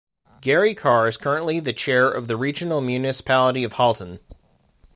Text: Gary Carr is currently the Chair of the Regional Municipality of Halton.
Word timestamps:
Gary 0.41 0.73
Carr 0.73 1.07
is 1.07 1.15
currently 1.15 1.59
the 1.59 1.73
Chair 1.73 2.09
of 2.09 2.27
the 2.27 2.35
Regional 2.35 2.81
Municipality 2.81 3.63
of 3.63 3.73
Halton. 3.73 4.17